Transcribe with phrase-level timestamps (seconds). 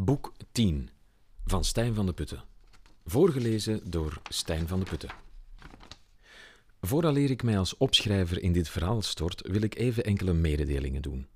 [0.00, 0.88] Boek 10
[1.44, 2.44] van Stijn van de Putten.
[3.04, 5.10] Voorgelezen door Stijn van de Putten.
[6.80, 11.26] Vooraleer ik mij als opschrijver in dit verhaal stort, wil ik even enkele mededelingen doen.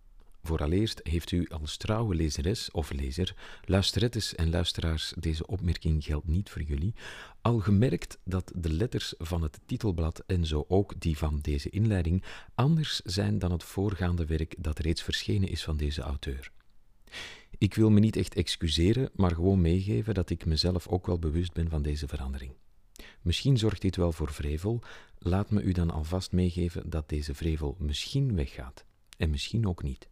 [0.42, 6.50] Vooraleerst heeft u als trouwe lezeres of lezer, luisterettes en luisteraars, deze opmerking geldt niet
[6.50, 6.94] voor jullie,
[7.40, 12.24] al gemerkt dat de letters van het titelblad en zo ook die van deze inleiding
[12.54, 16.52] anders zijn dan het voorgaande werk dat reeds verschenen is van deze auteur.
[17.62, 21.52] Ik wil me niet echt excuseren, maar gewoon meegeven dat ik mezelf ook wel bewust
[21.52, 22.52] ben van deze verandering.
[23.20, 24.80] Misschien zorgt dit wel voor vrevel,
[25.18, 28.84] laat me u dan alvast meegeven dat deze vrevel misschien weggaat
[29.16, 30.08] en misschien ook niet.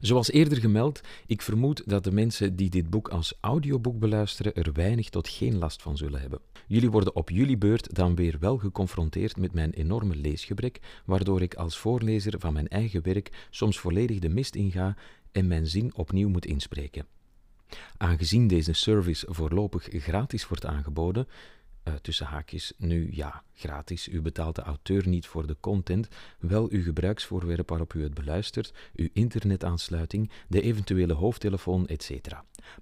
[0.00, 4.72] Zoals eerder gemeld, ik vermoed dat de mensen die dit boek als audioboek beluisteren er
[4.72, 6.40] weinig tot geen last van zullen hebben.
[6.66, 11.54] Jullie worden op jullie beurt dan weer wel geconfronteerd met mijn enorme leesgebrek, waardoor ik
[11.54, 14.96] als voorlezer van mijn eigen werk soms volledig de mist inga
[15.32, 17.06] en mijn zin opnieuw moet inspreken.
[17.96, 21.28] Aangezien deze service voorlopig gratis wordt aangeboden,
[21.84, 24.08] uh, tussen haakjes, nu ja, gratis.
[24.08, 26.08] U betaalt de auteur niet voor de content,
[26.38, 32.10] wel uw gebruiksvoorwerp waarop u het beluistert, uw internetaansluiting, de eventuele hoofdtelefoon, etc.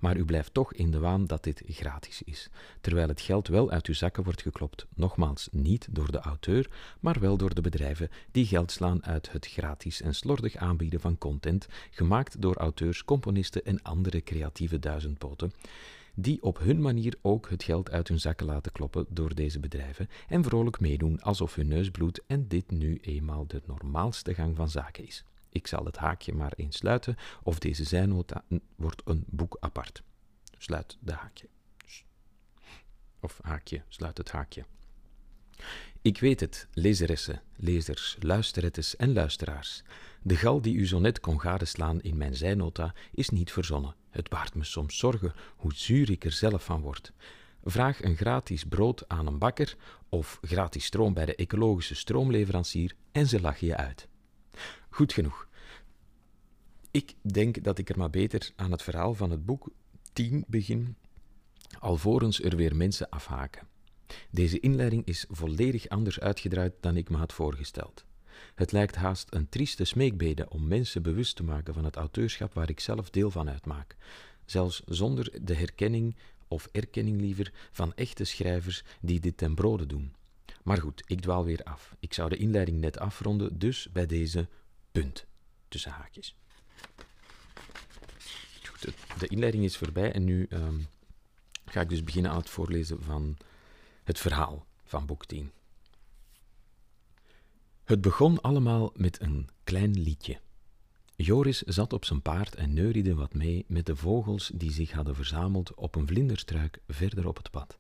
[0.01, 2.49] Maar u blijft toch in de waan dat dit gratis is,
[2.81, 6.71] terwijl het geld wel uit uw zakken wordt geklopt, nogmaals niet door de auteur,
[7.01, 11.19] maar wel door de bedrijven die geld slaan uit het gratis en slordig aanbieden van
[11.19, 15.53] content, gemaakt door auteurs, componisten en andere creatieve duizendpoten
[16.23, 20.09] die op hun manier ook het geld uit hun zakken laten kloppen door deze bedrijven
[20.29, 24.71] en vrolijk meedoen alsof hun neus bloedt en dit nu eenmaal de normaalste gang van
[24.71, 25.25] zaken is.
[25.49, 28.45] Ik zal het haakje maar eens sluiten, of deze zijnota
[28.77, 30.03] wordt een boek apart.
[30.59, 31.49] Sluit de haakje.
[33.21, 34.65] Of haakje, sluit het haakje.
[36.03, 39.83] Ik weet het, lezeressen, lezers, luisterettes en luisteraars.
[40.23, 43.95] De gal die u zo net kon gadeslaan in mijn zijnota is niet verzonnen.
[44.11, 47.13] Het baart me soms zorgen hoe zuur ik er zelf van word.
[47.65, 49.77] Vraag een gratis brood aan een bakker
[50.09, 54.09] of gratis stroom bij de ecologische stroomleverancier en ze lachen je uit.
[54.91, 55.49] Goed genoeg.
[56.91, 59.71] Ik denk dat ik er maar beter aan het verhaal van het boek
[60.13, 60.97] 10 begin,
[61.79, 63.69] alvorens er weer mensen afhaken.
[64.31, 68.05] Deze inleiding is volledig anders uitgedraaid dan ik me had voorgesteld.
[68.55, 72.69] Het lijkt haast een trieste smeekbede om mensen bewust te maken van het auteurschap waar
[72.69, 73.97] ik zelf deel van uitmaak,
[74.45, 76.17] zelfs zonder de herkenning
[76.49, 80.15] of erkenning liever van echte schrijvers die dit ten brode doen.
[80.63, 81.95] Maar goed, ik dwaal weer af.
[81.99, 84.49] Ik zou de inleiding net afronden, dus bij deze
[84.93, 85.27] punt
[85.69, 86.37] tussen haakjes.
[89.19, 90.87] De inleiding is voorbij en nu um,
[91.65, 93.37] ga ik dus beginnen aan het voorlezen van
[94.05, 95.51] het verhaal van boek 10.
[97.91, 100.41] Het begon allemaal met een klein liedje.
[101.17, 105.15] Joris zat op zijn paard en neuriede wat mee met de vogels die zich hadden
[105.15, 107.79] verzameld op een vlinderstruik verder op het pad.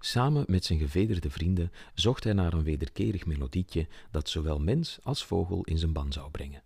[0.00, 5.24] Samen met zijn gevederde vrienden zocht hij naar een wederkerig melodietje dat zowel mens als
[5.24, 6.62] vogel in zijn ban zou brengen.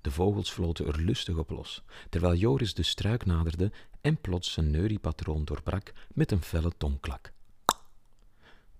[0.00, 4.70] De vogels floten er lustig op los, terwijl Joris de struik naderde en plots zijn
[4.70, 7.32] neuriepatroon doorbrak met een felle tongklak.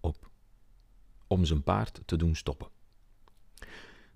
[0.01, 0.31] Op,
[1.27, 2.72] om zijn paard te doen stoppen.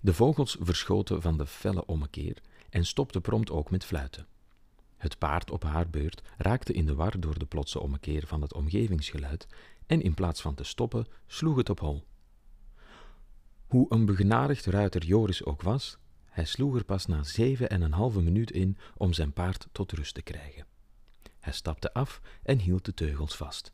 [0.07, 2.37] De vogels verschoten van de felle ommekeer
[2.69, 4.27] en stopten prompt ook met fluiten.
[4.97, 8.53] Het paard op haar beurt raakte in de war door de plotse ommekeer van het
[8.53, 9.47] omgevingsgeluid
[9.85, 12.03] en in plaats van te stoppen, sloeg het op hol.
[13.65, 17.93] Hoe een begenadigd ruiter Joris ook was, hij sloeg er pas na zeven en een
[17.93, 20.65] halve minuut in om zijn paard tot rust te krijgen.
[21.39, 23.71] Hij stapte af en hield de teugels vast.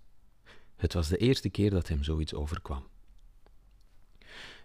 [0.76, 2.92] Het was de eerste keer dat hem zoiets overkwam.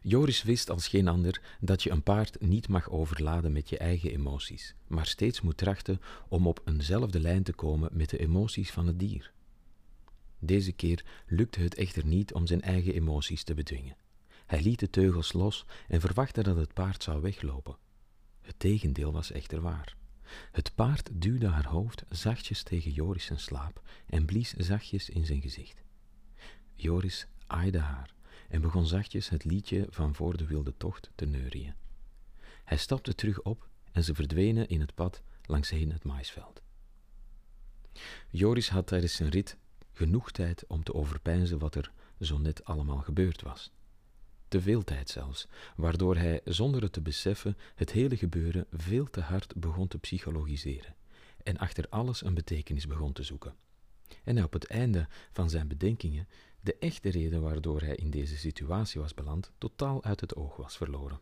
[0.03, 4.11] Joris wist als geen ander dat je een paard niet mag overladen met je eigen
[4.11, 8.87] emoties, maar steeds moet trachten om op eenzelfde lijn te komen met de emoties van
[8.87, 9.33] het dier.
[10.39, 13.97] Deze keer lukte het echter niet om zijn eigen emoties te bedwingen.
[14.47, 17.77] Hij liet de teugels los en verwachtte dat het paard zou weglopen.
[18.41, 19.97] Het tegendeel was echter waar.
[20.53, 25.83] Het paard duwde haar hoofd zachtjes tegen Joris slaap en blies zachtjes in zijn gezicht.
[26.75, 28.17] Joris aaide haar
[28.49, 31.75] en begon zachtjes het liedje van voor de wilde tocht te neurien.
[32.65, 36.63] Hij stapte terug op en ze verdwenen in het pad langsheen het maisveld.
[38.31, 39.57] Joris had tijdens zijn rit
[39.93, 43.71] genoeg tijd om te overpeinzen wat er zo net allemaal gebeurd was.
[44.49, 45.47] Te veel tijd zelfs,
[45.77, 50.97] waardoor hij, zonder het te beseffen, het hele gebeuren veel te hard begon te psychologiseren
[51.43, 53.55] en achter alles een betekenis begon te zoeken.
[54.25, 56.29] En op het einde van zijn bedenkingen
[56.69, 60.77] de echte reden waardoor hij in deze situatie was beland totaal uit het oog was
[60.77, 61.21] verloren.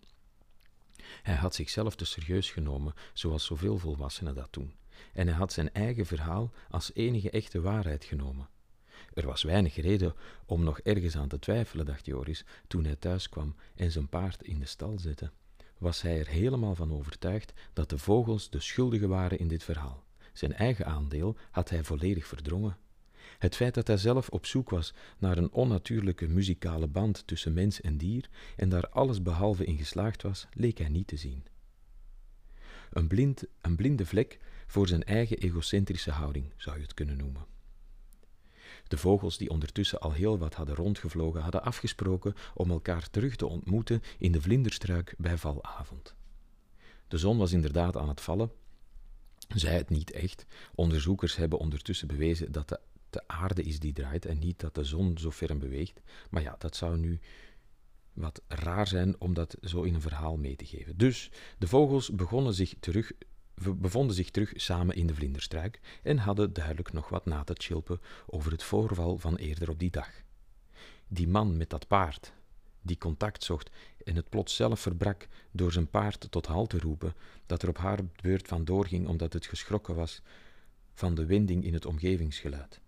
[1.22, 4.74] Hij had zichzelf te serieus genomen, zoals zoveel volwassenen dat doen,
[5.12, 8.48] en hij had zijn eigen verhaal als enige echte waarheid genomen.
[9.14, 10.14] Er was weinig reden
[10.46, 14.42] om nog ergens aan te twijfelen, dacht Joris, toen hij thuis kwam en zijn paard
[14.42, 15.30] in de stal zette.
[15.78, 20.04] Was hij er helemaal van overtuigd dat de vogels de schuldigen waren in dit verhaal.
[20.32, 22.76] Zijn eigen aandeel had hij volledig verdrongen.
[23.46, 27.80] Het feit dat hij zelf op zoek was naar een onnatuurlijke muzikale band tussen mens
[27.80, 31.44] en dier en daar alles behalve in geslaagd was, leek hij niet te zien.
[32.90, 37.46] Een, blind, een blinde vlek voor zijn eigen egocentrische houding, zou je het kunnen noemen.
[38.88, 43.46] De vogels, die ondertussen al heel wat hadden rondgevlogen, hadden afgesproken om elkaar terug te
[43.46, 46.14] ontmoeten in de vlinderstruik bij valavond.
[47.08, 48.50] De zon was inderdaad aan het vallen,
[49.48, 50.46] zij het niet echt.
[50.74, 52.80] Onderzoekers hebben ondertussen bewezen dat de,
[53.10, 56.00] de aarde is die draait en niet dat de zon zo ferm beweegt.
[56.30, 57.20] Maar ja, dat zou nu
[58.12, 60.96] wat raar zijn om dat zo in een verhaal mee te geven.
[60.96, 63.12] Dus de vogels begonnen zich terug,
[63.54, 68.00] bevonden zich terug samen in de vlinderstruik en hadden duidelijk nog wat na te chilpen
[68.26, 70.10] over het voorval van eerder op die dag.
[71.08, 72.32] Die man met dat paard,
[72.82, 73.70] die contact zocht
[74.04, 77.14] en het plots zelf verbrak door zijn paard tot halt te roepen,
[77.46, 80.22] dat er op haar beurt van doorging omdat het geschrokken was
[80.94, 82.80] van de winding in het omgevingsgeluid.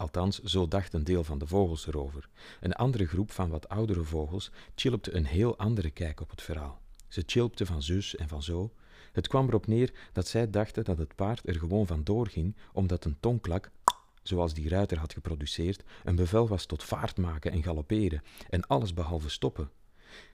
[0.00, 2.28] Althans, zo dacht een deel van de vogels erover.
[2.60, 6.80] Een andere groep van wat oudere vogels chilpte een heel andere kijk op het verhaal.
[7.08, 8.72] Ze chilpte van zus en van zo.
[9.12, 13.04] Het kwam erop neer dat zij dachten dat het paard er gewoon van doorging, omdat
[13.04, 13.70] een tongklak,
[14.22, 18.94] zoals die ruiter had geproduceerd, een bevel was tot vaart maken en galopperen, en alles
[18.94, 19.70] behalve stoppen.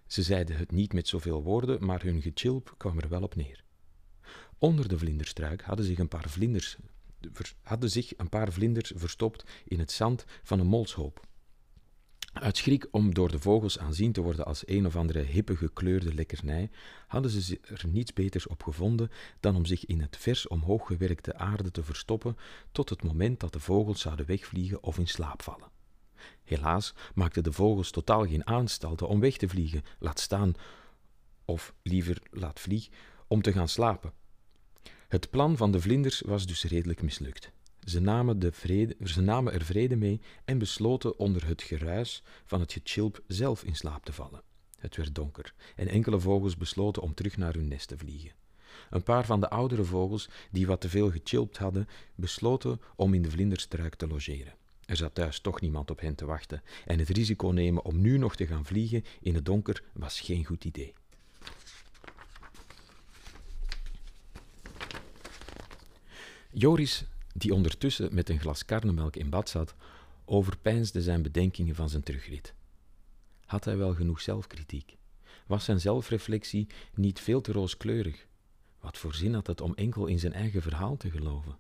[0.07, 3.65] Ze zeiden het niet met zoveel woorden, maar hun gechilp kwam er wel op neer.
[4.59, 6.77] Onder de vlinderstruik hadden zich een paar vlinders
[7.63, 11.27] hadden zich een paar vlinders verstopt in het zand van een molshoop.
[12.33, 16.15] Uit schrik om door de vogels aanzien te worden als een of andere hippe gekleurde
[16.15, 16.71] lekkernij,
[17.07, 19.11] hadden ze er niets beters op gevonden
[19.41, 22.37] dan om zich in het vers omhoog gewerkte aarde te verstoppen
[22.73, 25.71] tot het moment dat de vogels zouden wegvliegen of in slaap vallen.
[26.45, 30.55] Helaas maakten de vogels totaal geen aanstalten om weg te vliegen, laat staan,
[31.45, 32.89] of liever laat vlieg,
[33.27, 34.13] om te gaan slapen.
[35.09, 37.51] Het plan van de vlinders was dus redelijk mislukt.
[37.85, 38.97] Ze namen, de vrede,
[39.53, 44.13] er vrede mee en besloten onder het geruis van het gechilp zelf in slaap te
[44.13, 44.43] vallen.
[44.79, 48.33] Het werd donker en enkele vogels besloten om terug naar hun nest te vliegen.
[48.91, 53.23] Een paar van de oudere vogels, die wat te veel gechilpt hadden, besloten om in
[53.23, 54.55] de vlinderstruik te logeren.
[54.85, 58.19] Er zat thuis toch niemand op hen te wachten en het risico nemen om nu
[58.19, 60.95] nog te gaan vliegen in het donker was geen goed idee.
[66.59, 67.05] Joris,
[67.35, 69.75] die ondertussen met een glas karnemelk in bad zat,
[70.25, 72.55] overpeinsde zijn bedenkingen van zijn terugrit.
[73.45, 74.97] Had hij wel genoeg zelfkritiek?
[75.47, 78.27] Was zijn zelfreflectie niet veel te rooskleurig?
[78.81, 81.57] Wat voor zin had het om enkel in zijn eigen verhaal te geloven?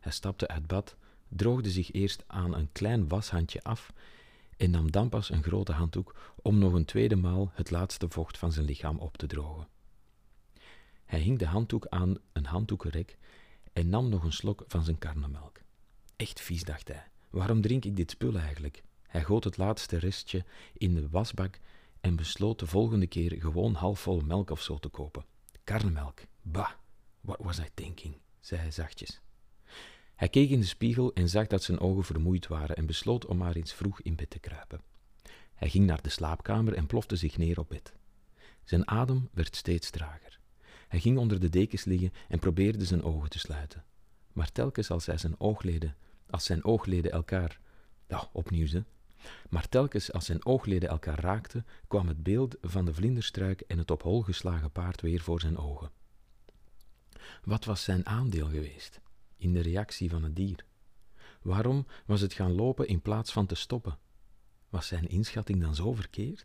[0.00, 0.96] Hij stapte uit bad,
[1.28, 3.92] droogde zich eerst aan een klein washandje af
[4.56, 8.38] en nam dan pas een grote handdoek om nog een tweede maal het laatste vocht
[8.38, 9.68] van zijn lichaam op te drogen.
[11.04, 13.18] Hij hing de handdoek aan een handdoekenrek
[13.78, 15.60] en nam nog een slok van zijn karnemelk.
[16.16, 17.06] Echt vies, dacht hij.
[17.30, 18.82] Waarom drink ik dit spul eigenlijk?
[19.02, 21.58] Hij goot het laatste restje in de wasbak
[22.00, 25.24] en besloot de volgende keer gewoon halfvol melk of zo te kopen.
[25.64, 26.20] Karnemelk.
[26.42, 26.70] Bah,
[27.20, 28.16] what was I thinking?
[28.40, 29.20] zei hij zachtjes.
[30.14, 33.36] Hij keek in de spiegel en zag dat zijn ogen vermoeid waren en besloot om
[33.36, 34.82] maar eens vroeg in bed te kruipen.
[35.54, 37.92] Hij ging naar de slaapkamer en plofte zich neer op bed.
[38.64, 40.38] Zijn adem werd steeds trager.
[40.88, 43.84] Hij ging onder de dekens liggen en probeerde zijn ogen te sluiten.
[44.32, 45.96] Maar telkens als hij zijn oogleden,
[46.30, 47.60] als zijn oogleden elkaar,
[48.08, 48.84] ja, opnieuw ze,
[49.48, 53.90] maar telkens als zijn oogleden elkaar raakten, kwam het beeld van de vlinderstruik en het
[53.90, 55.90] op hol geslagen paard weer voor zijn ogen.
[57.44, 59.00] Wat was zijn aandeel geweest
[59.36, 60.64] in de reactie van het dier?
[61.42, 63.98] Waarom was het gaan lopen in plaats van te stoppen?
[64.68, 66.44] Was zijn inschatting dan zo verkeerd?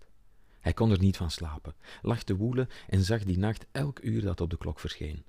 [0.63, 4.22] Hij kon er niet van slapen, lag te woelen en zag die nacht elk uur
[4.22, 5.24] dat op de klok verscheen.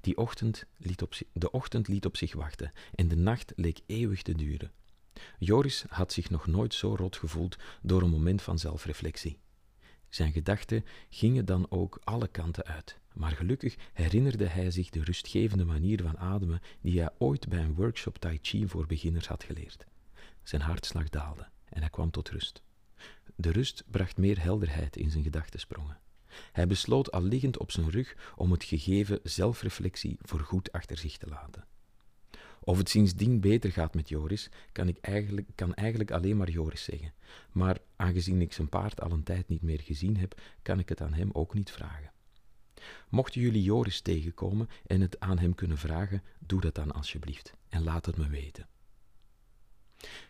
[0.00, 4.22] Die ochtend liet op, de ochtend liet op zich wachten en de nacht leek eeuwig
[4.22, 4.72] te duren.
[5.38, 9.38] Joris had zich nog nooit zo rot gevoeld door een moment van zelfreflectie.
[10.08, 15.64] Zijn gedachten gingen dan ook alle kanten uit, maar gelukkig herinnerde hij zich de rustgevende
[15.64, 19.86] manier van ademen die hij ooit bij een workshop Tai Chi voor beginners had geleerd.
[20.42, 22.62] Zijn hartslag daalde en hij kwam tot rust.
[23.36, 25.98] De rust bracht meer helderheid in zijn gedachtensprongen.
[26.52, 31.28] Hij besloot al liggend op zijn rug om het gegeven zelfreflectie voorgoed achter zich te
[31.28, 31.64] laten.
[32.60, 36.84] Of het sindsdien beter gaat met Joris, kan, ik eigenlijk, kan eigenlijk alleen maar Joris
[36.84, 37.12] zeggen.
[37.52, 41.00] Maar aangezien ik zijn paard al een tijd niet meer gezien heb, kan ik het
[41.00, 42.12] aan hem ook niet vragen.
[43.08, 47.82] Mochten jullie Joris tegenkomen en het aan hem kunnen vragen, doe dat dan alsjeblieft en
[47.82, 48.66] laat het me weten.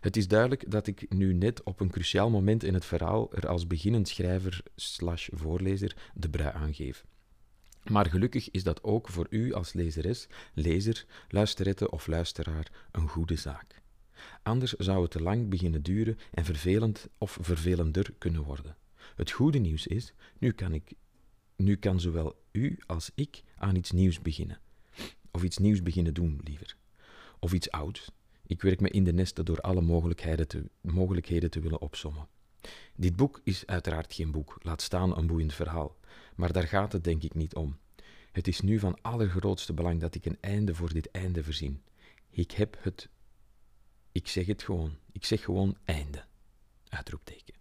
[0.00, 3.49] Het is duidelijk dat ik nu net op een cruciaal moment in het verhaal er
[3.49, 7.05] als beginnend schrijver slash voorlezer de brui aangeef.
[7.91, 13.37] Maar gelukkig is dat ook voor u als lezeres, lezer, luisterette of luisteraar een goede
[13.37, 13.83] zaak.
[14.43, 18.77] Anders zou het te lang beginnen duren en vervelend of vervelender kunnen worden.
[19.17, 20.93] Het goede nieuws is, nu kan, ik,
[21.57, 24.61] nu kan zowel u als ik aan iets nieuws beginnen.
[25.31, 26.77] Of iets nieuws beginnen doen, liever.
[27.39, 28.11] Of iets ouds.
[28.50, 32.28] Ik werk me in de nesten door alle mogelijkheden te, mogelijkheden te willen opsommen.
[32.95, 35.97] Dit boek is uiteraard geen boek, laat staan een boeiend verhaal.
[36.35, 37.78] Maar daar gaat het denk ik niet om.
[38.33, 41.83] Het is nu van allergrootste belang dat ik een einde voor dit einde verzin.
[42.30, 43.09] Ik heb het.
[44.12, 44.97] Ik zeg het gewoon.
[45.12, 46.25] Ik zeg gewoon einde.
[46.88, 47.54] Uitroepteken.